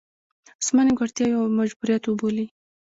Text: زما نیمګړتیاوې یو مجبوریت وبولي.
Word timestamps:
زما 0.65 0.81
نیمګړتیاوې 0.85 1.33
یو 1.35 1.43
مجبوریت 1.59 2.03
وبولي. 2.05 2.45